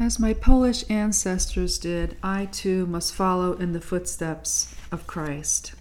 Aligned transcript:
As 0.00 0.18
my 0.18 0.32
Polish 0.32 0.82
ancestors 0.88 1.76
did, 1.78 2.16
I 2.22 2.46
too 2.46 2.86
must 2.86 3.14
follow 3.14 3.52
in 3.52 3.72
the 3.72 3.82
footsteps 3.82 4.74
of 4.90 5.06
Christ. 5.06 5.74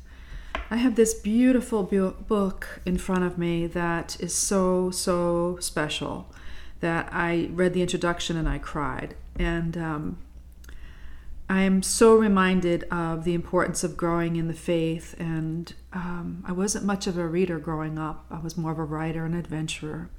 I 0.69 0.75
have 0.75 0.95
this 0.95 1.13
beautiful 1.13 1.83
bu- 1.83 2.11
book 2.11 2.81
in 2.85 2.97
front 2.97 3.23
of 3.23 3.37
me 3.37 3.65
that 3.67 4.17
is 4.19 4.35
so, 4.35 4.91
so 4.91 5.55
special 5.61 6.27
that 6.81 7.07
I 7.13 7.49
read 7.53 7.73
the 7.73 7.81
introduction 7.81 8.35
and 8.35 8.49
I 8.49 8.57
cried. 8.57 9.15
And 9.37 9.77
um, 9.77 10.17
I 11.47 11.61
am 11.61 11.81
so 11.81 12.13
reminded 12.13 12.83
of 12.91 13.23
the 13.23 13.33
importance 13.33 13.85
of 13.85 13.95
growing 13.95 14.35
in 14.35 14.49
the 14.49 14.53
faith. 14.53 15.15
And 15.17 15.73
um, 15.93 16.43
I 16.45 16.51
wasn't 16.51 16.83
much 16.83 17.07
of 17.07 17.17
a 17.17 17.25
reader 17.25 17.57
growing 17.57 17.97
up, 17.97 18.25
I 18.29 18.39
was 18.39 18.57
more 18.57 18.73
of 18.73 18.79
a 18.79 18.83
writer 18.83 19.23
and 19.23 19.33
adventurer. 19.33 20.09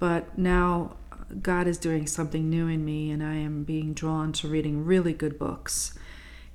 But 0.00 0.36
now 0.36 0.96
God 1.42 1.66
is 1.66 1.78
doing 1.78 2.06
something 2.06 2.48
new 2.48 2.68
in 2.68 2.84
me, 2.84 3.10
and 3.10 3.22
I 3.22 3.34
am 3.34 3.64
being 3.64 3.92
drawn 3.94 4.32
to 4.34 4.48
reading 4.48 4.84
really 4.84 5.12
good 5.12 5.38
books. 5.38 5.98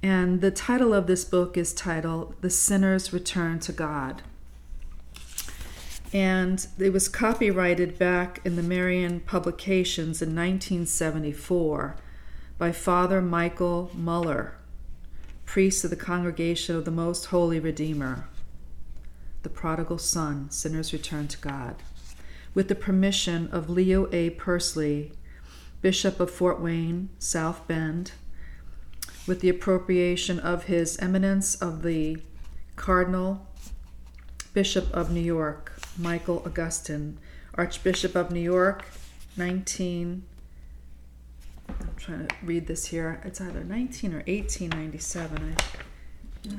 And 0.01 0.41
the 0.41 0.51
title 0.51 0.93
of 0.93 1.07
this 1.07 1.25
book 1.25 1.57
is 1.57 1.73
titled 1.73 2.35
The 2.41 2.49
Sinner's 2.49 3.13
Return 3.13 3.59
to 3.59 3.71
God. 3.71 4.21
And 6.13 6.65
it 6.79 6.91
was 6.91 7.07
copyrighted 7.07 7.99
back 7.99 8.41
in 8.43 8.55
the 8.55 8.63
Marian 8.63 9.19
Publications 9.21 10.21
in 10.21 10.29
1974 10.29 11.97
by 12.57 12.71
Father 12.71 13.21
Michael 13.21 13.91
Muller, 13.93 14.55
priest 15.45 15.83
of 15.83 15.89
the 15.89 15.95
Congregation 15.95 16.75
of 16.75 16.85
the 16.85 16.91
Most 16.91 17.25
Holy 17.25 17.59
Redeemer. 17.59 18.27
The 19.43 19.49
Prodigal 19.49 19.97
Son, 19.97 20.49
Sinner's 20.49 20.93
Return 20.93 21.27
to 21.27 21.37
God 21.37 21.75
with 22.53 22.67
the 22.67 22.75
permission 22.75 23.47
of 23.51 23.69
Leo 23.69 24.09
A. 24.11 24.31
Pursley, 24.31 25.13
Bishop 25.81 26.19
of 26.19 26.29
Fort 26.29 26.61
Wayne, 26.61 27.09
South 27.17 27.67
Bend, 27.67 28.11
with 29.27 29.39
the 29.39 29.49
appropriation 29.49 30.39
of 30.39 30.65
His 30.65 30.97
Eminence 30.99 31.55
of 31.55 31.83
the 31.83 32.17
Cardinal 32.75 33.47
Bishop 34.53 34.91
of 34.93 35.11
New 35.11 35.21
York, 35.21 35.73
Michael 35.97 36.43
Augustine, 36.45 37.17
Archbishop 37.55 38.15
of 38.15 38.31
New 38.31 38.41
York, 38.41 38.85
19. 39.37 40.23
I'm 41.69 41.95
trying 41.95 42.27
to 42.27 42.35
read 42.43 42.67
this 42.67 42.87
here. 42.87 43.21
It's 43.23 43.39
either 43.39 43.63
19 43.63 44.13
or 44.13 44.17
1897. 44.17 45.55
I, 45.57 46.49
uh, 46.49 46.57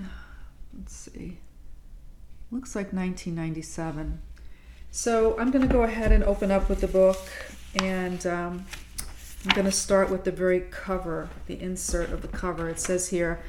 let's 0.76 0.94
see. 0.94 1.38
Looks 2.50 2.74
like 2.74 2.92
1997. 2.92 4.22
So 4.94 5.38
I'm 5.38 5.50
going 5.50 5.66
to 5.66 5.72
go 5.72 5.84
ahead 5.84 6.12
and 6.12 6.22
open 6.22 6.50
up 6.50 6.68
with 6.68 6.82
the 6.82 6.86
book, 6.86 7.18
and 7.76 8.26
um, 8.26 8.66
I'm 9.42 9.54
going 9.54 9.64
to 9.64 9.72
start 9.72 10.10
with 10.10 10.24
the 10.24 10.30
very 10.30 10.60
cover, 10.60 11.30
the 11.46 11.58
insert 11.58 12.10
of 12.10 12.20
the 12.20 12.28
cover. 12.28 12.68
It 12.68 12.78
says 12.78 13.08
here, 13.08 13.40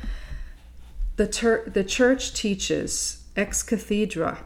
the, 1.17 1.27
ter- 1.27 1.69
the 1.69 1.83
church 1.83 2.33
teaches 2.33 3.25
ex 3.35 3.61
cathedra. 3.61 4.37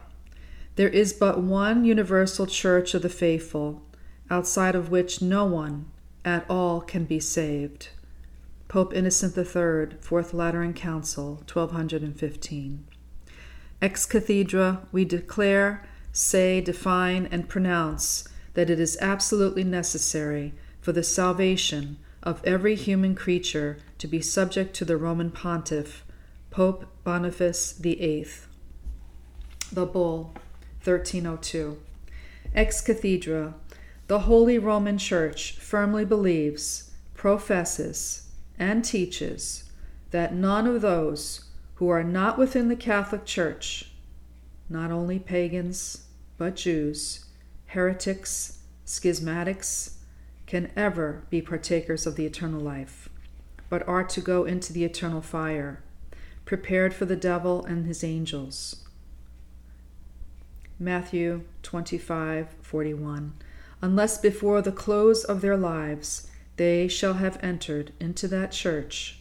There 0.76 0.89
is 0.89 1.14
but 1.14 1.39
one 1.39 1.86
universal 1.86 2.48
church 2.48 2.95
of 2.95 3.04
the 3.04 3.09
faithful, 3.09 3.84
outside 4.32 4.73
of 4.73 4.89
which 4.89 5.22
no 5.22 5.45
one 5.45 5.86
at 6.26 6.50
all 6.50 6.82
can 6.82 7.06
be 7.06 7.20
saved. 7.20 7.89
Pope 8.67 8.92
Innocent 8.92 9.38
III, 9.38 10.00
Fourth 10.02 10.34
Lateran 10.34 10.73
Council, 10.73 11.44
1215. 11.48 12.88
Ex 13.84 14.08
cathedra, 14.08 14.88
we 14.92 15.06
declare 15.06 15.88
say, 16.18 16.60
define, 16.60 17.28
and 17.28 17.48
pronounce 17.48 18.28
that 18.56 18.72
it 18.72 18.80
is 18.80 18.98
absolutely 19.00 19.64
necessary 19.64 20.52
for 20.82 20.92
the 20.92 21.04
salvation 21.04 21.96
of 22.23 22.44
every 22.44 22.73
human 22.73 23.14
creature 23.14 23.78
to 24.00 24.08
be 24.08 24.20
subject 24.20 24.76
to 24.76 24.84
the 24.84 24.98
Roman 24.98 25.30
pontiff, 25.30 26.04
Pope 26.50 26.88
Boniface 27.04 27.73
VIII. 27.73 28.26
The 29.72 29.86
Bull, 29.86 30.33
1302. 30.83 31.77
Ex 32.56 32.82
cathedra, 32.82 33.54
the 34.08 34.22
Holy 34.22 34.58
Roman 34.58 34.98
Church 34.98 35.52
firmly 35.60 36.04
believes, 36.04 36.89
professes, 37.14 38.30
and 38.58 38.83
teaches 38.83 39.66
that 40.10 40.33
none 40.33 40.66
of 40.66 40.82
those 40.82 41.45
who 41.76 41.89
are 41.89 42.04
not 42.04 42.39
within 42.39 42.70
the 42.70 42.76
Catholic 42.76 43.23
Church, 43.23 43.92
not 44.67 44.89
only 44.89 45.20
pagans, 45.20 46.07
but 46.37 46.55
Jews, 46.55 47.25
heretics, 47.67 48.59
schismatics, 48.86 49.95
can 50.45 50.71
ever 50.75 51.23
be 51.30 51.42
partakers 51.42 52.05
of 52.05 52.15
the 52.15 52.25
eternal 52.25 52.61
life, 52.61 53.09
but 53.70 53.86
are 53.87 54.03
to 54.03 54.21
go 54.21 54.45
into 54.45 54.71
the 54.71 54.86
eternal 54.86 55.21
fire, 55.21 55.83
prepared 56.45 56.93
for 56.93 57.05
the 57.05 57.15
devil 57.15 57.65
and 57.65 57.86
his 57.86 58.03
angels. 58.03 58.87
Matthew 60.80 61.43
25:41 61.64 63.31
Unless 63.81 64.20
before 64.20 64.61
the 64.61 64.71
close 64.71 65.23
of 65.23 65.42
their 65.42 65.58
lives 65.58 66.27
they 66.55 66.87
shall 66.87 67.15
have 67.15 67.43
entered 67.43 67.92
into 67.99 68.27
that 68.27 68.52
church, 68.52 69.20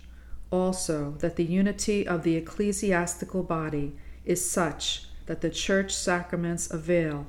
also 0.50 1.12
that 1.18 1.36
the 1.36 1.44
unity 1.44 2.06
of 2.06 2.22
the 2.22 2.36
ecclesiastical 2.36 3.42
body 3.42 3.96
is 4.24 4.48
such 4.48 5.06
that 5.26 5.40
the 5.40 5.50
church 5.50 5.94
sacraments 5.94 6.70
avail 6.70 7.26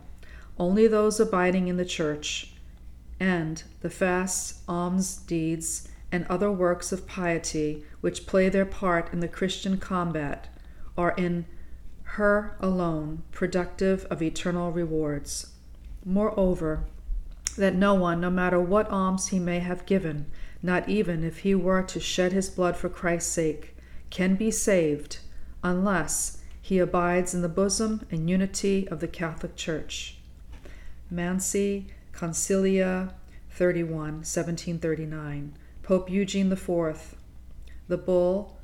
only 0.60 0.88
those 0.88 1.20
abiding 1.20 1.68
in 1.68 1.78
the 1.78 1.86
church, 1.86 2.54
and 3.20 3.64
the 3.82 3.90
fasts, 3.90 4.62
alms 4.68 5.18
deeds, 5.18 5.88
and 6.12 6.26
other 6.28 6.52
works 6.52 6.92
of 6.92 7.08
piety 7.08 7.84
which 8.02 8.26
play 8.26 8.50
their 8.50 8.66
part 8.66 9.12
in 9.12 9.20
the 9.20 9.28
Christian 9.28 9.78
combat 9.78 10.48
are 10.98 11.14
in 11.18 11.46
her 12.04 12.56
alone 12.60 13.22
productive 13.32 14.06
of 14.06 14.22
eternal 14.22 14.72
rewards. 14.72 15.48
Moreover, 16.06 16.86
that 17.58 17.76
no 17.76 17.94
one, 17.94 18.22
no 18.22 18.30
matter 18.30 18.60
what 18.60 18.90
alms 18.90 19.28
he 19.28 19.40
may 19.40 19.60
have 19.60 19.86
given, 19.86 20.26
not 20.64 20.88
even 20.88 21.24
if 21.24 21.40
he 21.40 21.54
were 21.54 21.84
to 21.84 22.00
shed 22.00 22.32
his 22.32 22.50
blood 22.50 22.78
for 22.78 22.90
Christ's 22.90 23.32
sake, 23.32 23.76
can 24.10 24.36
be 24.36 24.50
saved 24.50 25.20
unless 25.64 26.37
he 26.68 26.80
abides 26.80 27.34
in 27.34 27.42
the 27.42 27.48
bosom 27.48 28.06
and 28.12 28.30
unity 28.30 28.86
of 28.90 29.00
the 29.00 29.08
Catholic 29.08 29.56
Church. 29.56 30.18
Mansi 31.10 31.86
Concilia 32.12 33.14
31, 33.52 33.88
1739. 33.94 35.58
Pope 35.82 36.10
Eugene 36.10 36.52
IV. 36.52 37.16
The 37.88 37.98
Bull 37.98 38.58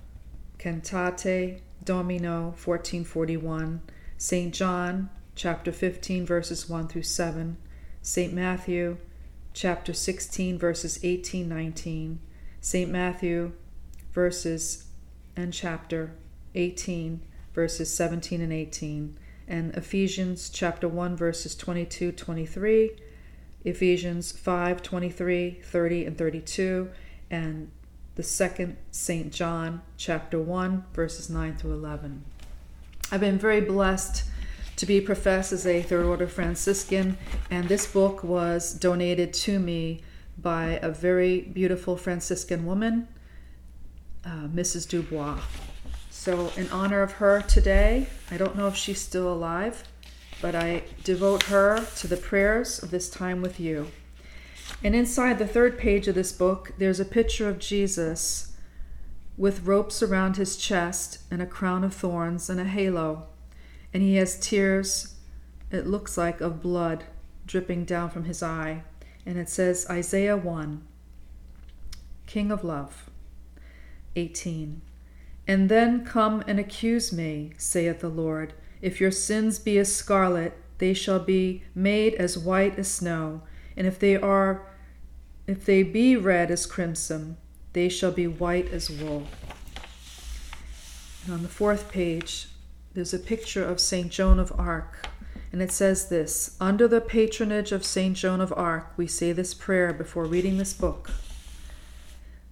Cantate 0.60 1.62
Domino 1.86 2.48
1441. 2.62 3.82
St. 4.18 4.54
John 4.54 5.10
chapter 5.34 5.72
15 5.72 6.26
verses 6.26 6.68
1 6.68 6.90
through 6.90 7.04
7. 7.04 7.56
St. 8.02 8.34
Matthew 8.34 8.98
chapter 9.54 9.94
16 9.94 10.60
verses 10.60 11.00
18 11.04 11.48
19. 11.48 12.20
St. 12.60 12.92
Matthew 12.92 13.54
verses 14.12 14.88
and 15.38 15.54
chapter 15.54 16.12
18 16.54 17.22
verses 17.54 17.94
17 17.94 18.42
and 18.42 18.52
18, 18.52 19.18
and 19.48 19.76
Ephesians 19.76 20.50
chapter 20.50 20.88
1 20.88 21.16
verses 21.16 21.56
22, 21.56 22.12
23, 22.12 22.92
Ephesians 23.66 24.32
5, 24.32 24.82
23, 24.82 25.52
30 25.64 26.06
and 26.06 26.18
32, 26.18 26.90
and 27.30 27.72
the 28.16 28.24
second 28.24 28.78
St. 28.92 29.32
John 29.32 29.82
chapter 29.98 30.40
1 30.40 30.86
verses 30.94 31.30
9 31.30 31.58
through 31.58 31.74
11. 31.74 32.24
I've 33.12 33.22
been 33.22 33.38
very 33.38 33.62
blessed 33.62 34.24
to 34.76 34.86
be 34.86 35.00
professed 35.00 35.54
as 35.54 35.68
a 35.68 35.82
third 35.82 36.06
order 36.06 36.28
Franciscan, 36.28 37.18
and 37.50 37.70
this 37.70 37.86
book 37.86 38.24
was 38.24 38.74
donated 38.74 39.34
to 39.34 39.60
me 39.60 40.02
by 40.38 40.80
a 40.82 40.90
very 40.90 41.42
beautiful 41.42 41.96
Franciscan 41.96 42.66
woman, 42.66 43.08
uh, 44.26 44.48
Mrs. 44.48 44.88
Dubois. 44.88 45.40
So, 46.24 46.54
in 46.56 46.70
honor 46.70 47.02
of 47.02 47.12
her 47.16 47.42
today, 47.42 48.08
I 48.32 48.38
don't 48.38 48.56
know 48.56 48.70
if 48.70 48.78
she's 48.78 49.02
still 49.02 49.28
alive, 49.28 49.84
but 50.42 50.56
I 50.56 50.84
devote 51.04 51.44
her 51.44 51.86
to 51.98 52.08
the 52.08 52.16
prayers 52.16 52.82
of 52.82 52.92
this 52.92 53.10
time 53.10 53.42
with 53.42 53.60
you. 53.60 53.88
And 54.82 54.96
inside 54.96 55.38
the 55.38 55.46
third 55.46 55.78
page 55.78 56.08
of 56.08 56.16
this 56.16 56.32
book, 56.32 56.72
there's 56.78 57.02
a 57.02 57.04
picture 57.04 57.50
of 57.50 57.60
Jesus 57.60 58.56
with 59.38 59.66
ropes 59.66 60.02
around 60.02 60.38
his 60.38 60.56
chest 60.56 61.20
and 61.30 61.42
a 61.42 61.46
crown 61.46 61.84
of 61.84 61.94
thorns 61.94 62.50
and 62.50 62.58
a 62.58 62.64
halo. 62.64 63.26
And 63.94 64.02
he 64.02 64.16
has 64.16 64.40
tears, 64.40 65.16
it 65.72 65.88
looks 65.88 66.18
like, 66.18 66.40
of 66.40 66.62
blood 66.62 67.04
dripping 67.46 67.84
down 67.84 68.10
from 68.10 68.24
his 68.24 68.42
eye. 68.42 68.84
And 69.26 69.38
it 69.38 69.50
says, 69.50 69.86
Isaiah 69.90 70.38
1, 70.38 70.88
King 72.28 72.50
of 72.50 72.64
Love, 72.64 73.10
18. 74.16 74.84
And 75.48 75.70
then 75.70 76.06
come 76.06 76.44
and 76.48 76.60
accuse 76.60 77.12
me, 77.12 77.54
saith 77.58 78.00
the 78.00 78.10
Lord. 78.10 78.54
If 78.82 79.02
your 79.02 79.12
sins 79.12 79.60
be 79.60 79.78
as 79.78 79.94
scarlet, 79.94 80.58
they 80.78 80.94
shall 80.94 81.20
be 81.20 81.64
made 81.76 82.14
as 82.16 82.38
white 82.38 82.78
as 82.80 82.90
snow. 82.90 83.42
And 83.76 83.88
if 83.88 84.00
they 84.00 84.16
are 84.16 84.68
If 85.46 85.66
they 85.66 85.84
be 85.84 86.16
red 86.16 86.52
as 86.52 86.66
crimson, 86.66 87.36
they 87.74 87.90
shall 87.90 88.12
be 88.12 88.28
white 88.28 88.72
as 88.72 88.90
wool. 88.90 89.28
And 91.26 91.34
on 91.34 91.42
the 91.42 91.50
fourth 91.50 91.92
page, 91.92 92.48
there's 92.94 93.14
a 93.14 93.20
picture 93.20 93.66
of 93.66 93.80
St. 93.80 94.10
Joan 94.10 94.40
of 94.40 94.54
Arc. 94.58 95.08
And 95.52 95.62
it 95.62 95.72
says 95.72 96.10
this 96.10 96.56
Under 96.60 96.88
the 96.88 97.02
patronage 97.02 97.72
of 97.72 97.84
St. 97.86 98.16
Joan 98.16 98.40
of 98.40 98.54
Arc, 98.56 98.94
we 98.98 99.08
say 99.08 99.34
this 99.34 99.54
prayer 99.54 99.92
before 99.94 100.26
reading 100.26 100.58
this 100.58 100.74
book 100.74 101.12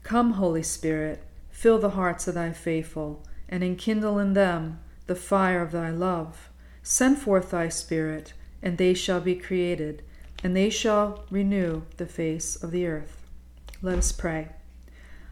Come, 0.04 0.34
Holy 0.34 0.64
Spirit, 0.64 1.24
fill 1.62 1.78
the 1.78 1.92
hearts 1.92 2.28
of 2.28 2.34
thy 2.34 2.52
faithful, 2.52 3.24
and 3.48 3.64
enkindle 3.64 4.18
in 4.18 4.34
them 4.34 4.80
the 5.06 5.14
fire 5.14 5.62
of 5.62 5.72
thy 5.72 5.92
love. 5.92 6.50
Send 6.82 7.20
forth 7.20 7.52
thy 7.52 7.70
Spirit, 7.70 8.34
and 8.64 8.80
they 8.80 8.96
shall 8.96 9.22
be 9.22 9.36
created, 9.36 10.02
and 10.44 10.56
they 10.56 10.72
shall 10.72 11.24
renew 11.30 11.84
the 11.98 12.08
face 12.08 12.56
of 12.56 12.72
the 12.72 12.88
earth. 12.88 13.28
Let 13.80 14.00
us 14.00 14.12
pray. 14.12 14.48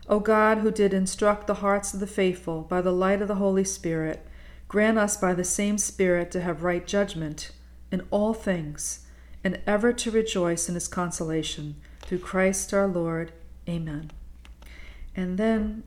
O 0.07 0.19
God, 0.19 0.59
who 0.59 0.69
did 0.69 0.93
instruct 0.93 1.47
the 1.47 1.61
hearts 1.65 1.95
of 1.95 1.99
the 1.99 2.05
faithful 2.05 2.61
by 2.61 2.79
the 2.79 2.93
light 2.93 3.23
of 3.23 3.27
the 3.27 3.41
Holy 3.41 3.63
Spirit, 3.63 4.23
grant 4.67 4.99
us 4.99 5.17
by 5.17 5.33
the 5.33 5.43
same 5.43 5.79
Spirit 5.79 6.29
to 6.29 6.41
have 6.41 6.61
right 6.61 6.85
judgment 6.85 7.49
in 7.91 8.05
all 8.11 8.35
things, 8.35 9.07
and 9.43 9.59
ever 9.65 9.91
to 9.93 10.11
rejoice 10.11 10.69
in 10.69 10.75
his 10.75 10.87
consolation. 10.87 11.77
Through 12.01 12.19
Christ 12.19 12.71
our 12.71 12.85
Lord. 12.85 13.31
Amen. 13.67 14.11
And 15.15 15.39
then 15.39 15.81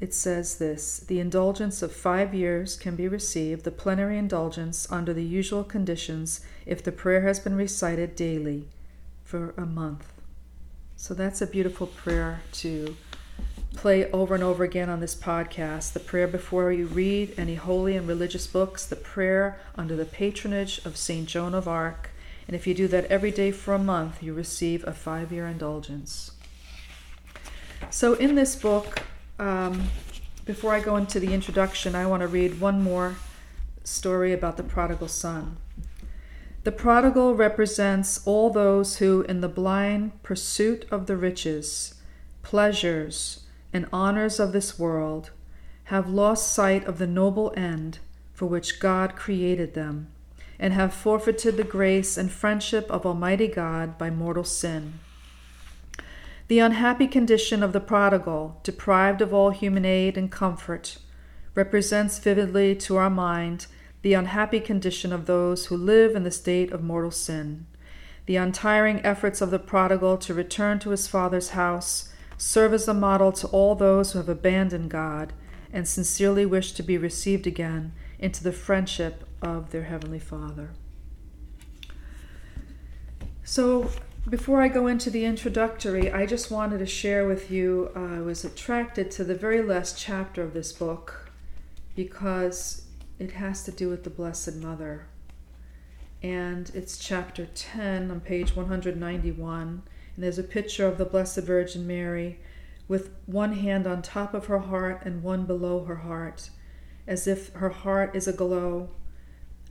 it 0.00 0.14
says 0.14 0.58
this 0.58 1.00
the 1.00 1.20
indulgence 1.20 1.82
of 1.82 1.92
five 1.92 2.34
years 2.34 2.76
can 2.76 2.96
be 2.96 3.08
received, 3.08 3.64
the 3.64 3.70
plenary 3.70 4.18
indulgence 4.18 4.90
under 4.90 5.12
the 5.12 5.24
usual 5.24 5.64
conditions 5.64 6.40
if 6.66 6.82
the 6.82 6.92
prayer 6.92 7.22
has 7.22 7.40
been 7.40 7.56
recited 7.56 8.16
daily 8.16 8.68
for 9.24 9.54
a 9.56 9.66
month. 9.66 10.12
So 10.96 11.14
that's 11.14 11.40
a 11.40 11.46
beautiful 11.46 11.86
prayer 11.86 12.42
to 12.52 12.96
play 13.74 14.10
over 14.12 14.34
and 14.34 14.44
over 14.44 14.64
again 14.64 14.90
on 14.90 15.00
this 15.00 15.14
podcast 15.14 15.94
the 15.94 16.00
prayer 16.00 16.28
before 16.28 16.72
you 16.72 16.86
read 16.86 17.34
any 17.36 17.54
holy 17.54 17.96
and 17.96 18.06
religious 18.06 18.46
books, 18.46 18.86
the 18.86 18.96
prayer 18.96 19.58
under 19.74 19.96
the 19.96 20.04
patronage 20.04 20.84
of 20.84 20.96
St. 20.96 21.26
Joan 21.26 21.54
of 21.54 21.66
Arc. 21.66 22.10
And 22.46 22.54
if 22.54 22.66
you 22.66 22.74
do 22.74 22.86
that 22.88 23.06
every 23.06 23.30
day 23.30 23.50
for 23.50 23.74
a 23.74 23.78
month, 23.78 24.22
you 24.22 24.34
receive 24.34 24.86
a 24.86 24.92
five 24.92 25.32
year 25.32 25.46
indulgence. 25.46 26.32
So, 27.90 28.14
in 28.14 28.34
this 28.34 28.56
book, 28.56 29.02
um, 29.42 29.90
before 30.44 30.72
I 30.72 30.80
go 30.80 30.96
into 30.96 31.18
the 31.18 31.34
introduction, 31.34 31.94
I 31.94 32.06
want 32.06 32.20
to 32.20 32.28
read 32.28 32.60
one 32.60 32.82
more 32.82 33.16
story 33.82 34.32
about 34.32 34.56
the 34.56 34.62
prodigal 34.62 35.08
son. 35.08 35.56
The 36.62 36.72
prodigal 36.72 37.34
represents 37.34 38.24
all 38.24 38.50
those 38.50 38.98
who, 38.98 39.22
in 39.22 39.40
the 39.40 39.48
blind 39.48 40.22
pursuit 40.22 40.86
of 40.92 41.06
the 41.06 41.16
riches, 41.16 41.94
pleasures, 42.42 43.44
and 43.72 43.88
honors 43.92 44.38
of 44.38 44.52
this 44.52 44.78
world 44.78 45.30
have 45.84 46.08
lost 46.08 46.52
sight 46.52 46.84
of 46.84 46.98
the 46.98 47.06
noble 47.06 47.52
end 47.56 47.98
for 48.32 48.46
which 48.46 48.78
God 48.78 49.16
created 49.16 49.74
them, 49.74 50.08
and 50.58 50.72
have 50.72 50.94
forfeited 50.94 51.56
the 51.56 51.64
grace 51.64 52.16
and 52.16 52.30
friendship 52.30 52.88
of 52.90 53.04
Almighty 53.04 53.48
God 53.48 53.98
by 53.98 54.08
mortal 54.08 54.44
sin. 54.44 55.00
The 56.52 56.58
unhappy 56.58 57.06
condition 57.06 57.62
of 57.62 57.72
the 57.72 57.80
prodigal, 57.80 58.60
deprived 58.62 59.22
of 59.22 59.32
all 59.32 59.52
human 59.52 59.86
aid 59.86 60.18
and 60.18 60.30
comfort, 60.30 60.98
represents 61.54 62.18
vividly 62.18 62.76
to 62.76 62.98
our 62.98 63.08
mind 63.08 63.68
the 64.02 64.12
unhappy 64.12 64.60
condition 64.60 65.14
of 65.14 65.24
those 65.24 65.64
who 65.64 65.78
live 65.78 66.14
in 66.14 66.24
the 66.24 66.30
state 66.30 66.70
of 66.70 66.82
mortal 66.82 67.10
sin. 67.10 67.66
The 68.26 68.36
untiring 68.36 69.00
efforts 69.02 69.40
of 69.40 69.50
the 69.50 69.58
prodigal 69.58 70.18
to 70.18 70.34
return 70.34 70.78
to 70.80 70.90
his 70.90 71.08
father's 71.08 71.52
house 71.56 72.12
serve 72.36 72.74
as 72.74 72.86
a 72.86 72.92
model 72.92 73.32
to 73.32 73.46
all 73.46 73.74
those 73.74 74.12
who 74.12 74.18
have 74.18 74.28
abandoned 74.28 74.90
God 74.90 75.32
and 75.72 75.88
sincerely 75.88 76.44
wish 76.44 76.72
to 76.72 76.82
be 76.82 76.98
received 76.98 77.46
again 77.46 77.94
into 78.18 78.44
the 78.44 78.52
friendship 78.52 79.24
of 79.40 79.70
their 79.70 79.84
Heavenly 79.84 80.18
Father. 80.18 80.72
So, 83.42 83.90
before 84.28 84.62
I 84.62 84.68
go 84.68 84.86
into 84.86 85.10
the 85.10 85.24
introductory, 85.24 86.10
I 86.10 86.26
just 86.26 86.50
wanted 86.50 86.78
to 86.78 86.86
share 86.86 87.26
with 87.26 87.50
you 87.50 87.90
uh, 87.96 88.00
I 88.00 88.20
was 88.20 88.44
attracted 88.44 89.10
to 89.12 89.24
the 89.24 89.34
very 89.34 89.62
last 89.62 89.98
chapter 89.98 90.42
of 90.42 90.54
this 90.54 90.72
book 90.72 91.32
because 91.96 92.86
it 93.18 93.32
has 93.32 93.64
to 93.64 93.72
do 93.72 93.88
with 93.88 94.04
the 94.04 94.10
Blessed 94.10 94.56
Mother. 94.56 95.06
And 96.22 96.70
it's 96.72 96.98
chapter 96.98 97.46
10 97.46 98.12
on 98.12 98.20
page 98.20 98.54
191 98.54 99.82
and 100.14 100.24
there's 100.24 100.38
a 100.38 100.44
picture 100.44 100.86
of 100.86 100.98
the 100.98 101.04
Blessed 101.04 101.40
Virgin 101.40 101.84
Mary 101.86 102.38
with 102.86 103.10
one 103.26 103.54
hand 103.54 103.88
on 103.88 104.02
top 104.02 104.34
of 104.34 104.46
her 104.46 104.60
heart 104.60 105.02
and 105.04 105.22
one 105.24 105.46
below 105.46 105.84
her 105.84 105.96
heart, 105.96 106.50
as 107.08 107.26
if 107.26 107.52
her 107.54 107.70
heart 107.70 108.14
is 108.14 108.28
aglow, 108.28 108.90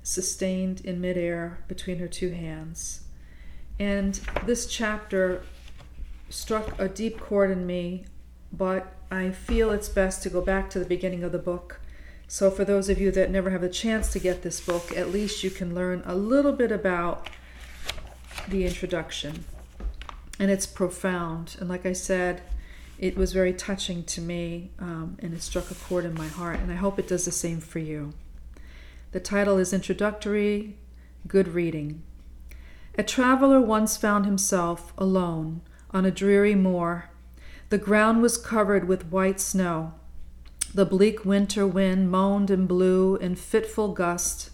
sustained 0.04 0.82
in 0.82 1.00
midair 1.00 1.64
between 1.70 2.00
her 2.00 2.08
two 2.08 2.32
hands. 2.32 3.04
And 3.80 4.16
this 4.46 4.66
chapter 4.66 5.44
struck 6.30 6.80
a 6.80 6.88
deep 6.88 7.20
chord 7.20 7.52
in 7.52 7.66
me, 7.66 8.06
but 8.52 8.94
I 9.10 9.32
feel 9.32 9.72
it's 9.72 9.90
best 9.90 10.24
to 10.24 10.30
go 10.30 10.42
back 10.42 10.70
to 10.72 10.80
the 10.80 10.86
beginning 10.86 11.24
of 11.24 11.32
the 11.32 11.40
book. 11.40 11.80
So, 12.28 12.50
for 12.50 12.64
those 12.64 12.88
of 12.88 13.00
you 13.00 13.12
that 13.12 13.30
never 13.30 13.50
have 13.50 13.64
a 13.64 13.70
chance 13.70 14.12
to 14.14 14.20
get 14.20 14.42
this 14.42 14.62
book, 14.62 14.96
at 14.96 15.10
least 15.10 15.44
you 15.44 15.50
can 15.50 15.76
learn 15.76 16.02
a 16.06 16.16
little 16.16 16.54
bit 16.54 16.72
about 16.72 17.30
the 18.48 18.66
introduction 18.66 19.44
and 20.42 20.50
it's 20.50 20.66
profound. 20.66 21.56
And 21.60 21.70
like 21.70 21.86
I 21.86 21.94
said, 21.94 22.42
it 22.98 23.16
was 23.16 23.32
very 23.32 23.54
touching 23.54 24.04
to 24.06 24.22
me, 24.22 24.72
um, 24.80 25.18
and 25.20 25.36
it 25.36 25.44
struck 25.44 25.70
a 25.70 25.76
chord 25.76 26.04
in 26.04 26.16
my 26.16 26.28
heart, 26.28 26.60
and 26.60 26.72
I 26.72 26.76
hope 26.76 26.98
it 26.98 27.08
does 27.08 27.26
the 27.26 27.32
same 27.32 27.60
for 27.60 27.78
you. 27.78 28.14
The 29.12 29.20
title 29.20 29.60
is 29.60 29.72
Introductory 29.72 30.78
Good 31.28 31.50
Reading. 31.50 32.02
A 32.98 33.04
traveler 33.04 33.62
once 33.62 33.96
found 33.96 34.26
himself 34.26 34.94
alone 34.98 35.62
on 35.92 36.06
a 36.06 36.12
dreary 36.12 36.56
moor. 36.56 37.10
The 37.70 37.78
ground 37.78 38.22
was 38.22 38.38
covered 38.38 38.88
with 38.88 39.12
white 39.12 39.40
snow. 39.40 39.94
The 40.74 40.86
bleak 40.86 41.24
winter 41.24 41.66
wind 41.66 42.12
moaned 42.12 42.50
and 42.50 42.68
blew 42.68 43.16
in 43.16 43.36
fitful 43.36 43.94
gusts. 43.94 44.52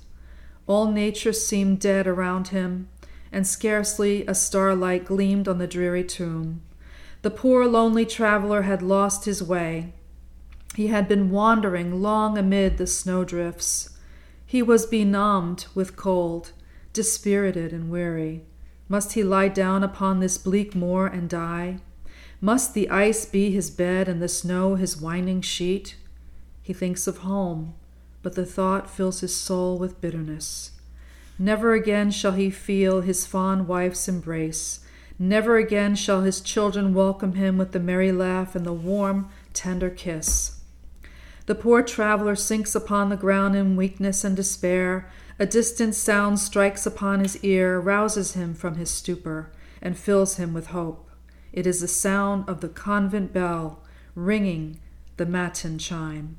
All 0.68 0.92
nature 0.92 1.34
seemed 1.34 1.80
dead 1.80 2.06
around 2.06 2.50
him 2.50 2.90
and 3.32 3.46
scarcely 3.46 4.26
a 4.28 4.36
starlight 4.36 5.06
gleamed 5.06 5.48
on 5.48 5.58
the 5.58 5.68
dreary 5.68 6.04
tomb. 6.04 6.62
The 7.24 7.32
poor 7.32 7.66
lonely 7.66 8.06
traveler 8.06 8.64
had 8.64 8.82
lost 8.82 9.26
his 9.26 9.42
way. 9.42 9.94
He 10.76 10.88
had 10.88 11.08
been 11.08 11.32
wandering 11.32 12.02
long 12.02 12.38
amid 12.38 12.78
the 12.78 12.88
snowdrifts. 12.88 13.98
He 14.46 14.62
was 14.62 14.86
benumbed 14.86 15.66
with 15.74 15.96
cold, 15.96 16.52
dispirited 16.98 17.72
and 17.72 17.92
weary. 17.92 18.42
Must 18.90 19.14
he 19.14 19.24
lie 19.24 19.50
down 19.50 19.84
upon 19.84 20.20
this 20.20 20.40
bleak 20.40 20.74
moor 20.74 21.06
and 21.06 21.30
die? 21.30 21.78
Must 22.42 22.74
the 22.74 22.90
ice 22.90 23.24
be 23.24 23.52
his 23.52 23.70
bed 23.70 24.08
and 24.08 24.20
the 24.20 24.28
snow 24.28 24.74
his 24.74 25.00
winding 25.00 25.42
sheet? 25.42 25.96
He 26.64 26.74
thinks 26.74 27.06
of 27.06 27.20
home, 27.20 27.76
but 28.24 28.34
the 28.34 28.48
thought 28.48 28.90
fills 28.90 29.20
his 29.20 29.36
soul 29.36 29.78
with 29.78 30.02
bitterness. 30.02 30.72
Never 31.38 31.76
again 31.76 32.10
shall 32.10 32.32
he 32.32 32.50
feel 32.50 33.02
his 33.02 33.28
fond 33.28 33.68
wife's 33.68 34.08
embrace. 34.08 34.80
Never 35.20 35.58
again 35.58 35.94
shall 35.94 36.22
his 36.22 36.42
children 36.42 36.96
welcome 36.96 37.34
him 37.34 37.60
with 37.60 37.74
the 37.74 37.80
merry 37.80 38.12
laugh 38.12 38.56
and 38.56 38.66
the 38.66 38.74
warm, 38.74 39.30
tender 39.54 39.92
kiss. 39.92 40.62
The 41.46 41.54
poor 41.54 41.84
traveler 41.84 42.36
sinks 42.36 42.74
upon 42.74 43.10
the 43.10 43.16
ground 43.16 43.56
in 43.56 43.76
weakness 43.76 44.24
and 44.24 44.36
despair. 44.36 45.12
A 45.40 45.46
distant 45.46 45.96
sound 45.96 46.40
strikes 46.40 46.86
upon 46.86 47.20
his 47.20 47.38
ear, 47.44 47.80
rouses 47.80 48.34
him 48.34 48.54
from 48.54 48.76
his 48.76 48.90
stupor, 48.90 49.52
and 49.82 49.98
fills 49.98 50.38
him 50.38 50.54
with 50.54 50.68
hope. 50.68 51.10
It 51.54 51.68
is 51.68 51.82
the 51.82 51.88
sound 51.88 52.50
of 52.50 52.62
the 52.62 52.70
convent 52.70 53.34
bell 53.34 53.84
ringing 54.16 54.80
the 55.18 55.26
matin 55.26 55.78
chime. 55.78 56.38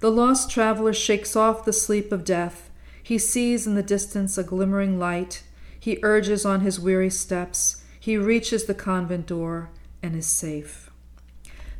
The 0.00 0.10
lost 0.10 0.50
traveler 0.50 0.92
shakes 0.92 1.34
off 1.34 1.64
the 1.64 1.72
sleep 1.72 2.12
of 2.12 2.24
death 2.24 2.68
he 3.08 3.16
sees 3.16 3.66
in 3.66 3.74
the 3.74 3.82
distance 3.82 4.36
a 4.36 4.44
glimmering 4.44 4.98
light. 4.98 5.42
He 5.80 5.98
urges 6.02 6.44
on 6.44 6.60
his 6.60 6.78
weary 6.78 7.08
steps. 7.08 7.82
He 7.98 8.18
reaches 8.18 8.66
the 8.66 8.74
convent 8.74 9.26
door 9.26 9.70
and 10.02 10.14
is 10.14 10.26
safe. 10.26 10.87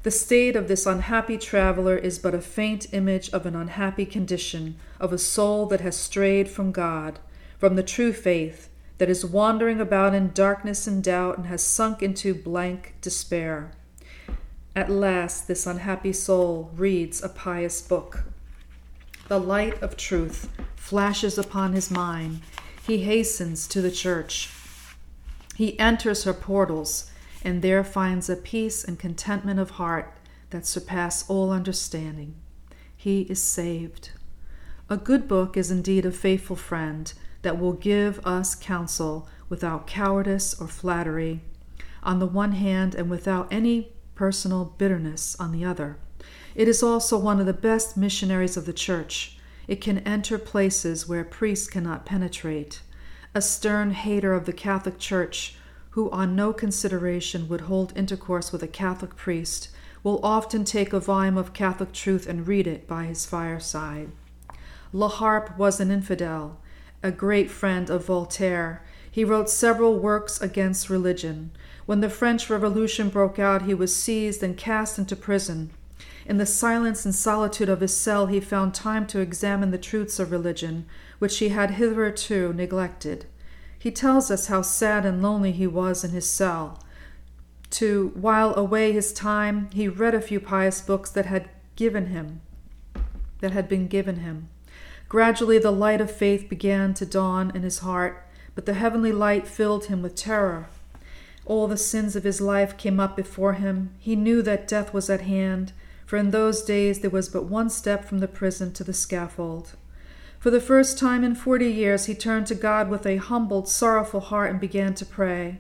The 0.04 0.10
state 0.12 0.54
of 0.54 0.68
this 0.68 0.86
unhappy 0.86 1.36
traveler 1.36 1.96
is 1.96 2.20
but 2.20 2.34
a 2.34 2.40
faint 2.40 2.92
image 2.92 3.30
of 3.30 3.46
an 3.46 3.56
unhappy 3.56 4.06
condition 4.06 4.76
of 5.00 5.12
a 5.12 5.18
soul 5.18 5.66
that 5.66 5.80
has 5.80 5.96
strayed 5.96 6.48
from 6.48 6.70
God, 6.70 7.18
from 7.58 7.74
the 7.74 7.82
true 7.82 8.12
faith, 8.12 8.68
that 8.98 9.10
is 9.10 9.24
wandering 9.24 9.80
about 9.80 10.14
in 10.14 10.32
darkness 10.32 10.86
and 10.86 11.02
doubt 11.02 11.36
and 11.36 11.46
has 11.46 11.62
sunk 11.62 12.02
into 12.02 12.32
blank 12.32 12.94
despair. 13.00 13.72
At 14.76 14.88
last, 14.90 15.48
this 15.48 15.66
unhappy 15.66 16.12
soul 16.12 16.70
reads 16.76 17.22
a 17.22 17.28
pious 17.28 17.82
book. 17.82 18.24
The 19.26 19.40
light 19.40 19.82
of 19.82 19.96
truth 19.96 20.48
flashes 20.76 21.38
upon 21.38 21.72
his 21.72 21.90
mind. 21.90 22.42
He 22.86 22.98
hastens 22.98 23.66
to 23.68 23.82
the 23.82 23.90
church. 23.90 24.50
He 25.56 25.78
enters 25.80 26.22
her 26.22 26.32
portals 26.32 27.10
and 27.42 27.62
there 27.62 27.84
finds 27.84 28.28
a 28.28 28.36
peace 28.36 28.84
and 28.84 28.98
contentment 28.98 29.60
of 29.60 29.70
heart 29.70 30.14
that 30.50 30.66
surpass 30.66 31.28
all 31.28 31.50
understanding. 31.50 32.34
He 32.96 33.22
is 33.22 33.42
saved. 33.42 34.10
A 34.90 34.96
good 34.96 35.28
book 35.28 35.56
is 35.56 35.70
indeed 35.70 36.06
a 36.06 36.10
faithful 36.10 36.56
friend 36.56 37.12
that 37.42 37.58
will 37.58 37.74
give 37.74 38.24
us 38.26 38.54
counsel 38.54 39.28
without 39.48 39.86
cowardice 39.86 40.60
or 40.60 40.66
flattery, 40.66 41.40
on 42.02 42.18
the 42.18 42.26
one 42.26 42.52
hand, 42.52 42.94
and 42.94 43.10
without 43.10 43.48
any 43.50 43.92
personal 44.14 44.74
bitterness 44.78 45.36
on 45.38 45.52
the 45.52 45.64
other. 45.64 45.96
It 46.54 46.66
is 46.66 46.82
also 46.82 47.16
one 47.18 47.38
of 47.38 47.46
the 47.46 47.52
best 47.52 47.96
missionaries 47.96 48.56
of 48.56 48.66
the 48.66 48.72
Church. 48.72 49.38
It 49.68 49.80
can 49.80 49.98
enter 50.00 50.38
places 50.38 51.08
where 51.08 51.24
priests 51.24 51.68
cannot 51.68 52.06
penetrate. 52.06 52.80
A 53.34 53.42
stern 53.42 53.92
hater 53.92 54.32
of 54.32 54.46
the 54.46 54.52
Catholic 54.52 54.98
Church, 54.98 55.56
who 55.90 56.10
on 56.10 56.36
no 56.36 56.52
consideration 56.52 57.48
would 57.48 57.62
hold 57.62 57.96
intercourse 57.96 58.52
with 58.52 58.62
a 58.62 58.68
Catholic 58.68 59.16
priest, 59.16 59.68
will 60.02 60.20
often 60.22 60.64
take 60.64 60.92
a 60.92 61.00
volume 61.00 61.36
of 61.36 61.52
Catholic 61.52 61.92
truth 61.92 62.26
and 62.28 62.46
read 62.46 62.66
it 62.66 62.86
by 62.86 63.04
his 63.04 63.26
fireside. 63.26 64.10
La 64.92 65.08
Harpe 65.08 65.56
was 65.58 65.80
an 65.80 65.90
infidel, 65.90 66.60
a 67.02 67.10
great 67.10 67.50
friend 67.50 67.90
of 67.90 68.06
Voltaire. 68.06 68.82
He 69.10 69.24
wrote 69.24 69.50
several 69.50 69.98
works 69.98 70.40
against 70.40 70.88
religion. 70.88 71.50
When 71.86 72.00
the 72.00 72.10
French 72.10 72.48
Revolution 72.48 73.08
broke 73.08 73.38
out, 73.38 73.62
he 73.62 73.74
was 73.74 73.94
seized 73.94 74.42
and 74.42 74.56
cast 74.56 74.98
into 74.98 75.16
prison. 75.16 75.70
In 76.26 76.36
the 76.36 76.46
silence 76.46 77.04
and 77.04 77.14
solitude 77.14 77.68
of 77.68 77.80
his 77.80 77.96
cell, 77.96 78.26
he 78.26 78.40
found 78.40 78.74
time 78.74 79.06
to 79.08 79.20
examine 79.20 79.70
the 79.70 79.78
truths 79.78 80.18
of 80.18 80.30
religion, 80.30 80.84
which 81.18 81.38
he 81.38 81.48
had 81.48 81.72
hitherto 81.72 82.52
neglected. 82.52 83.24
He 83.78 83.90
tells 83.90 84.30
us 84.30 84.48
how 84.48 84.62
sad 84.62 85.06
and 85.06 85.22
lonely 85.22 85.52
he 85.52 85.66
was 85.66 86.04
in 86.04 86.10
his 86.10 86.28
cell 86.28 86.78
to 87.70 88.12
while 88.14 88.54
away 88.54 88.92
his 88.92 89.12
time, 89.12 89.68
he 89.72 89.88
read 89.88 90.14
a 90.14 90.20
few 90.20 90.40
pious 90.40 90.80
books 90.80 91.10
that 91.10 91.26
had 91.26 91.50
given 91.76 92.06
him, 92.06 92.40
that 93.40 93.52
had 93.52 93.68
been 93.68 93.88
given 93.88 94.16
him. 94.16 94.48
Gradually, 95.08 95.58
the 95.58 95.70
light 95.70 96.00
of 96.00 96.10
faith 96.10 96.48
began 96.48 96.94
to 96.94 97.06
dawn 97.06 97.52
in 97.54 97.62
his 97.62 97.80
heart, 97.80 98.26
but 98.54 98.66
the 98.66 98.74
heavenly 98.74 99.12
light 99.12 99.46
filled 99.46 99.86
him 99.86 100.02
with 100.02 100.14
terror. 100.14 100.68
All 101.46 101.66
the 101.66 101.76
sins 101.76 102.16
of 102.16 102.24
his 102.24 102.40
life 102.40 102.76
came 102.76 103.00
up 103.00 103.16
before 103.16 103.54
him. 103.54 103.90
He 103.98 104.16
knew 104.16 104.42
that 104.42 104.68
death 104.68 104.92
was 104.92 105.08
at 105.08 105.22
hand, 105.22 105.72
for 106.04 106.16
in 106.16 106.30
those 106.30 106.62
days 106.62 107.00
there 107.00 107.10
was 107.10 107.28
but 107.28 107.44
one 107.44 107.70
step 107.70 108.04
from 108.04 108.18
the 108.18 108.28
prison 108.28 108.72
to 108.72 108.84
the 108.84 108.92
scaffold. 108.92 109.76
For 110.38 110.50
the 110.50 110.60
first 110.60 110.98
time 110.98 111.24
in 111.24 111.34
forty 111.34 111.70
years, 111.70 112.06
he 112.06 112.14
turned 112.14 112.46
to 112.46 112.54
God 112.54 112.88
with 112.88 113.04
a 113.06 113.16
humbled, 113.16 113.68
sorrowful 113.68 114.20
heart 114.20 114.50
and 114.50 114.60
began 114.60 114.94
to 114.94 115.04
pray. 115.06 115.58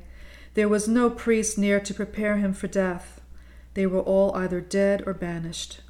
There 0.54 0.68
was 0.68 0.86
no 0.86 1.10
priest 1.10 1.58
near 1.58 1.80
to 1.80 1.94
prepare 1.94 2.36
him 2.36 2.52
for 2.52 2.68
death. 2.68 3.20
They 3.74 3.86
were 3.86 4.00
all 4.00 4.34
either 4.36 4.60
dead 4.60 5.02
or 5.06 5.14
banished. 5.14 5.80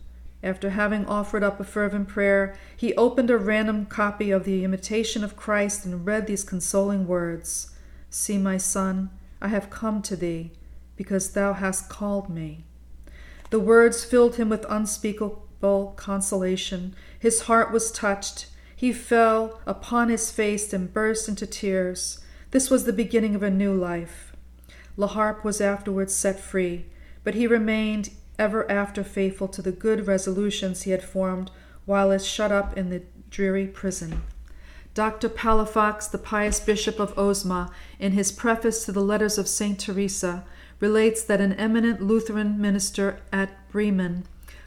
After 0.42 0.71
having 0.71 1.04
offered 1.04 1.42
up 1.42 1.59
a 1.59 1.64
fervent 1.64 2.09
prayer, 2.09 2.57
he 2.76 2.95
opened 2.95 3.30
a 3.30 3.38
random 3.38 3.87
copy 3.87 4.30
of 4.30 4.45
the 4.45 4.64
Imitation 4.64 5.25
of 5.25 5.37
Christ 5.37 5.85
and 5.85 6.07
read 6.07 6.26
these 6.26 6.45
consoling 6.45 7.07
words 7.07 7.75
See, 8.11 8.38
my 8.38 8.57
son, 8.57 9.11
I 9.42 9.49
have 9.49 9.68
come 9.68 10.00
to 10.02 10.16
thee, 10.16 10.52
because 10.97 11.33
thou 11.33 11.52
hast 11.52 11.90
called 11.90 12.30
me. 12.30 12.64
The 13.50 13.61
words 13.61 14.04
filled 14.04 14.37
him 14.37 14.49
with 14.49 14.64
unspeakable 14.68 15.92
consolation. 15.97 16.95
His 17.18 17.42
heart 17.42 17.71
was 17.71 17.92
touched. 17.92 18.47
He 18.78 18.92
fell 18.92 19.61
upon 19.66 20.08
his 20.08 20.30
face 20.30 20.73
and 20.73 20.92
burst 20.92 21.28
into 21.28 21.49
tears. 21.49 22.20
This 22.52 22.70
was 22.70 22.85
the 22.85 22.92
beginning 22.92 23.35
of 23.35 23.42
a 23.42 23.50
new 23.50 23.75
life. 23.75 24.32
La 24.97 25.08
Harpe 25.08 25.42
was 25.42 25.61
afterwards 25.61 26.14
set 26.14 26.38
free, 26.38 26.87
but 27.25 27.35
he 27.35 27.49
remained 27.49 28.11
ever 28.38 28.70
after 28.70 29.02
faithful 29.02 29.49
to 29.49 29.61
the 29.61 29.73
good 29.73 30.06
resolutions 30.06 30.82
he 30.82 30.92
had 30.92 31.02
formed 31.02 31.50
while 31.87 32.12
as 32.12 32.25
shut 32.25 32.52
up 32.52 32.78
in 32.78 32.88
the 32.88 33.02
dreary 33.30 33.66
prison. 33.66 34.23
Dr. 34.94 35.28
Palafox, 35.28 36.08
the 36.08 36.16
pious 36.16 36.61
bishop 36.61 37.00
of 37.00 37.18
Osma, 37.18 37.73
in 37.99 38.12
his 38.12 38.30
preface 38.30 38.85
to 38.85 38.92
the 38.92 39.02
letters 39.02 39.38
of 39.38 39.49
St. 39.49 39.76
Teresa, 39.76 40.44
relates 40.78 41.25
that 41.25 41.40
an 41.40 41.54
eminent 41.54 42.00
Lutheran 42.00 42.61
minister 42.61 43.18
at 43.32 43.68
Bremen, 43.73 44.23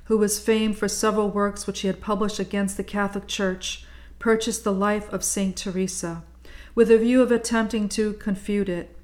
who 0.05 0.17
was 0.17 0.37
famed 0.37 0.77
for 0.77 0.89
several 0.89 1.29
works 1.29 1.65
which 1.65 1.79
he 1.79 1.87
had 1.87 2.01
published 2.01 2.39
against 2.39 2.75
the 2.75 2.83
Catholic 2.83 3.25
Church, 3.25 3.85
purchased 4.21 4.63
the 4.63 4.71
life 4.71 5.11
of 5.11 5.23
St. 5.23 5.57
Teresa, 5.57 6.23
with 6.75 6.89
a 6.91 6.97
view 6.99 7.21
of 7.21 7.31
attempting 7.31 7.89
to 7.89 8.13
confute 8.13 8.69
it. 8.69 8.95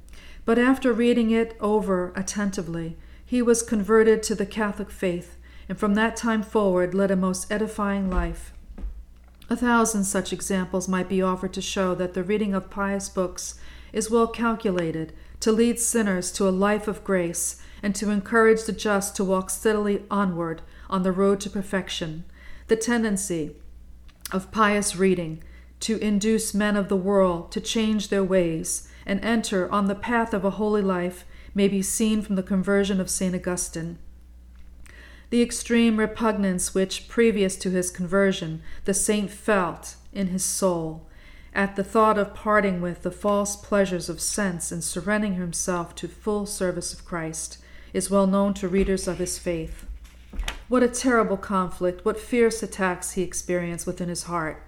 But 0.45 0.59
after 0.59 0.93
reading 0.93 1.31
it 1.31 1.57
over 1.59 2.13
attentively, 2.15 2.95
he 3.25 3.41
was 3.41 3.63
converted 3.63 4.23
to 4.23 4.35
the 4.35 4.45
Catholic 4.45 4.91
faith, 4.91 5.35
and 5.67 5.77
from 5.77 5.95
that 5.95 6.15
time 6.15 6.43
forward 6.43 6.93
led 6.93 7.11
a 7.11 7.15
most 7.15 7.51
edifying 7.51 8.09
life. 8.09 8.53
A 9.49 9.55
thousand 9.55 10.03
such 10.03 10.31
examples 10.31 10.87
might 10.87 11.09
be 11.09 11.21
offered 11.21 11.53
to 11.53 11.61
show 11.61 11.95
that 11.95 12.13
the 12.13 12.23
reading 12.23 12.53
of 12.53 12.69
pious 12.69 13.09
books 13.09 13.59
is 13.91 14.11
well 14.11 14.27
calculated 14.27 15.13
to 15.39 15.51
lead 15.51 15.79
sinners 15.79 16.31
to 16.33 16.47
a 16.47 16.51
life 16.51 16.87
of 16.87 17.03
grace 17.03 17.61
and 17.81 17.95
to 17.95 18.11
encourage 18.11 18.63
the 18.63 18.71
just 18.71 19.15
to 19.15 19.23
walk 19.23 19.49
steadily 19.49 20.03
onward 20.11 20.61
on 20.89 21.03
the 21.03 21.11
road 21.11 21.39
to 21.39 21.49
perfection. 21.49 22.23
The 22.67 22.75
tendency 22.75 23.55
of 24.31 24.51
pious 24.51 24.95
reading 24.95 25.43
to 25.79 25.97
induce 25.97 26.53
men 26.53 26.75
of 26.75 26.89
the 26.89 26.95
world 26.95 27.51
to 27.51 27.61
change 27.61 28.09
their 28.09 28.23
ways 28.23 28.89
and 29.05 29.23
enter 29.23 29.71
on 29.71 29.85
the 29.85 29.95
path 29.95 30.33
of 30.33 30.43
a 30.43 30.51
holy 30.51 30.81
life 30.81 31.25
may 31.53 31.67
be 31.67 31.81
seen 31.81 32.21
from 32.21 32.35
the 32.35 32.43
conversion 32.43 32.99
of 32.99 33.09
St. 33.09 33.33
Augustine. 33.33 33.97
The 35.29 35.41
extreme 35.41 35.97
repugnance 35.97 36.73
which, 36.73 37.07
previous 37.07 37.55
to 37.57 37.69
his 37.69 37.89
conversion, 37.89 38.61
the 38.85 38.93
saint 38.93 39.31
felt 39.31 39.95
in 40.13 40.27
his 40.27 40.45
soul 40.45 41.07
at 41.57 41.75
the 41.75 41.83
thought 41.83 42.19
of 42.19 42.35
parting 42.35 42.81
with 42.81 43.01
the 43.01 43.09
false 43.09 43.55
pleasures 43.55 44.09
of 44.09 44.21
sense 44.21 44.71
and 44.71 44.83
surrendering 44.83 45.33
himself 45.33 45.95
to 45.95 46.07
full 46.07 46.45
service 46.45 46.93
of 46.93 47.03
Christ 47.03 47.57
is 47.93 48.11
well 48.11 48.27
known 48.27 48.53
to 48.53 48.67
readers 48.67 49.07
of 49.07 49.17
his 49.17 49.39
faith. 49.39 49.86
What 50.69 50.83
a 50.83 50.89
terrible 50.89 51.37
conflict, 51.37 52.03
what 52.03 52.19
fierce 52.19 52.61
attacks 52.61 53.11
he 53.11 53.21
experienced 53.21 53.87
within 53.87 54.09
his 54.09 54.23
heart. 54.23 54.61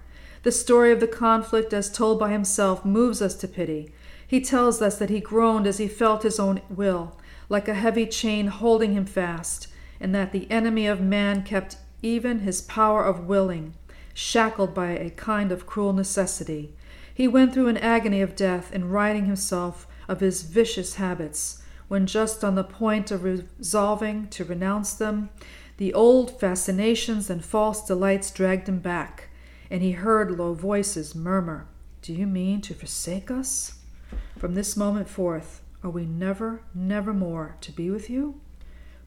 The 0.44 0.52
story 0.52 0.92
of 0.92 1.00
the 1.00 1.06
conflict, 1.06 1.74
as 1.74 1.92
told 1.92 2.18
by 2.18 2.30
himself, 2.30 2.86
moves 2.86 3.20
us 3.20 3.34
to 3.34 3.48
pity, 3.48 3.92
he 4.26 4.40
tells 4.40 4.80
us 4.80 4.96
that 4.98 5.10
he 5.10 5.20
groaned 5.20 5.66
as 5.66 5.76
he 5.76 5.88
felt 5.88 6.22
his 6.22 6.40
own 6.40 6.62
will, 6.70 7.18
like 7.50 7.68
a 7.68 7.74
heavy 7.74 8.06
chain 8.06 8.46
holding 8.46 8.94
him 8.94 9.04
fast, 9.04 9.66
and 10.00 10.14
that 10.14 10.32
the 10.32 10.50
enemy 10.50 10.86
of 10.86 11.02
man 11.02 11.42
kept 11.42 11.76
even 12.00 12.38
his 12.38 12.62
power 12.62 13.04
of 13.04 13.26
willing, 13.26 13.74
shackled 14.14 14.72
by 14.72 14.92
a 14.92 15.10
kind 15.10 15.52
of 15.52 15.66
cruel 15.66 15.92
necessity. 15.92 16.72
He 17.12 17.28
went 17.28 17.52
through 17.52 17.68
an 17.68 17.76
agony 17.76 18.22
of 18.22 18.36
death 18.36 18.72
in 18.72 18.88
ridding 18.88 19.26
himself 19.26 19.86
of 20.08 20.20
his 20.20 20.44
vicious 20.44 20.94
habits, 20.94 21.60
when 21.88 22.06
just 22.06 22.42
on 22.42 22.54
the 22.54 22.64
point 22.64 23.10
of 23.10 23.24
resolving 23.24 24.28
to 24.28 24.44
renounce 24.44 24.94
them, 24.94 25.28
the 25.80 25.94
old 25.94 26.38
fascinations 26.38 27.30
and 27.30 27.42
false 27.42 27.86
delights 27.86 28.30
dragged 28.30 28.68
him 28.68 28.80
back, 28.80 29.30
and 29.70 29.80
he 29.80 29.92
heard 29.92 30.30
low 30.30 30.52
voices 30.52 31.14
murmur, 31.14 31.66
Do 32.02 32.12
you 32.12 32.26
mean 32.26 32.60
to 32.60 32.74
forsake 32.74 33.30
us? 33.30 33.78
From 34.36 34.54
this 34.54 34.76
moment 34.76 35.08
forth, 35.08 35.62
are 35.82 35.88
we 35.88 36.04
never, 36.04 36.60
never 36.74 37.14
more 37.14 37.56
to 37.62 37.72
be 37.72 37.88
with 37.88 38.10
you? 38.10 38.42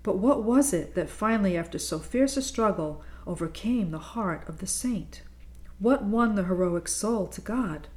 But 0.01 0.17
what 0.17 0.41
was 0.41 0.73
it 0.73 0.95
that 0.95 1.11
finally, 1.11 1.55
after 1.55 1.77
so 1.77 1.99
fierce 1.99 2.37
a 2.37 2.41
struggle, 2.41 3.03
overcame 3.27 3.91
the 3.91 3.99
heart 3.99 4.49
of 4.49 4.57
the 4.57 4.65
saint? 4.65 5.21
What 5.77 6.03
won 6.03 6.33
the 6.33 6.45
heroic 6.45 6.87
soul 6.87 7.27
to 7.27 7.41
God? 7.41 7.87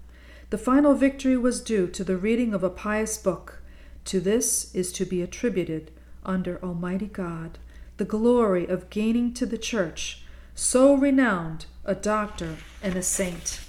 The 0.50 0.59
final 0.59 0.92
victory 0.92 1.38
was 1.38 1.62
due 1.62 1.87
to 1.87 2.04
the 2.04 2.18
reading 2.18 2.52
of 2.52 2.62
a 2.62 2.68
pious 2.68 3.16
book. 3.16 3.62
To 4.04 4.21
this 4.21 4.75
is 4.75 4.92
to 4.92 5.06
be 5.06 5.23
attributed, 5.23 5.92
under 6.26 6.62
Almighty 6.62 7.06
God, 7.06 7.59
the 7.97 8.05
glory 8.05 8.67
of 8.67 8.91
gaining 8.91 9.33
to 9.35 9.47
the 9.47 9.59
Church 9.59 10.23
so 10.55 10.95
renowned 10.95 11.67
a 11.85 11.95
doctor 11.95 12.57
and 12.83 12.97
a 12.97 13.03
saint. 13.03 13.61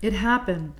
It 0.00 0.12
happened 0.12 0.74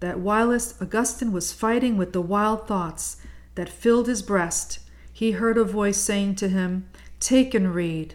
that 0.00 0.18
whilst 0.18 0.80
Augustine 0.80 1.32
was 1.32 1.52
fighting 1.52 1.96
with 1.96 2.12
the 2.12 2.22
wild 2.22 2.66
thoughts 2.66 3.18
that 3.54 3.68
filled 3.68 4.06
his 4.06 4.22
breast, 4.22 4.80
he 5.12 5.32
heard 5.32 5.58
a 5.58 5.64
voice 5.64 5.98
saying 5.98 6.36
to 6.36 6.48
him, 6.48 6.88
Take 7.20 7.54
and 7.54 7.74
read. 7.74 8.14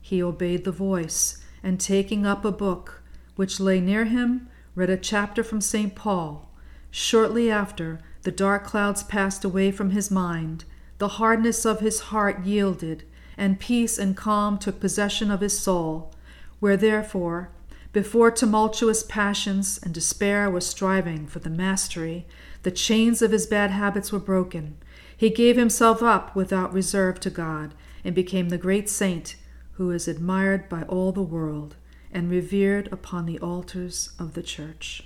He 0.00 0.22
obeyed 0.22 0.64
the 0.64 0.72
voice, 0.72 1.44
and 1.62 1.78
taking 1.78 2.24
up 2.24 2.44
a 2.44 2.52
book 2.52 3.02
which 3.36 3.60
lay 3.60 3.80
near 3.80 4.06
him, 4.06 4.48
read 4.74 4.88
a 4.88 4.96
chapter 4.96 5.44
from 5.44 5.60
St. 5.60 5.94
Paul. 5.94 6.50
Shortly 6.90 7.50
after, 7.50 8.00
the 8.22 8.30
dark 8.32 8.64
clouds 8.64 9.02
passed 9.02 9.44
away 9.44 9.70
from 9.70 9.90
his 9.90 10.10
mind, 10.10 10.64
the 10.96 11.08
hardness 11.08 11.66
of 11.66 11.80
his 11.80 12.00
heart 12.00 12.44
yielded, 12.44 13.04
and 13.38 13.58
peace 13.58 13.96
and 13.96 14.16
calm 14.16 14.58
took 14.58 14.80
possession 14.80 15.30
of 15.30 15.40
his 15.40 15.58
soul, 15.58 16.12
where 16.60 16.76
therefore 16.76 17.50
before 17.92 18.30
tumultuous 18.30 19.02
passions 19.02 19.80
and 19.82 19.94
despair 19.94 20.50
was 20.50 20.66
striving 20.66 21.26
for 21.26 21.38
the 21.38 21.48
mastery, 21.48 22.26
the 22.62 22.70
chains 22.70 23.22
of 23.22 23.32
his 23.32 23.46
bad 23.46 23.70
habits 23.70 24.12
were 24.12 24.18
broken. 24.18 24.76
He 25.16 25.30
gave 25.30 25.56
himself 25.56 26.02
up 26.02 26.36
without 26.36 26.72
reserve 26.72 27.18
to 27.20 27.30
God 27.30 27.72
and 28.04 28.14
became 28.14 28.50
the 28.50 28.58
great 28.58 28.90
saint 28.90 29.36
who 29.72 29.90
is 29.90 30.06
admired 30.06 30.68
by 30.68 30.82
all 30.82 31.12
the 31.12 31.22
world 31.22 31.76
and 32.12 32.30
revered 32.30 32.88
upon 32.92 33.24
the 33.24 33.38
altars 33.38 34.10
of 34.18 34.34
the 34.34 34.42
church. 34.42 35.04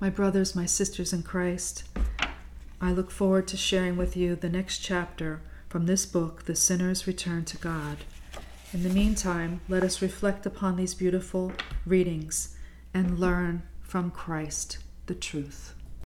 My 0.00 0.08
brothers, 0.08 0.56
my 0.56 0.66
sisters 0.66 1.12
in 1.12 1.22
Christ, 1.22 1.84
I 2.80 2.90
look 2.90 3.10
forward 3.10 3.46
to 3.48 3.56
sharing 3.56 3.96
with 3.96 4.16
you 4.16 4.34
the 4.34 4.48
next 4.48 4.78
chapter 4.78 5.40
from 5.72 5.86
this 5.86 6.04
book, 6.04 6.44
The 6.44 6.54
Sinner's 6.54 7.06
Return 7.06 7.46
to 7.46 7.56
God. 7.56 7.96
In 8.74 8.82
the 8.82 8.90
meantime, 8.90 9.62
let 9.70 9.82
us 9.82 10.02
reflect 10.02 10.44
upon 10.44 10.76
these 10.76 10.92
beautiful 10.92 11.50
readings 11.86 12.54
and 12.92 13.18
learn 13.18 13.62
from 13.80 14.10
Christ 14.10 14.76
the 15.06 15.14
truth. 15.14 15.74